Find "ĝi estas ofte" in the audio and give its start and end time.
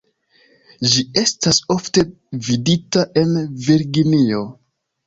0.93-2.07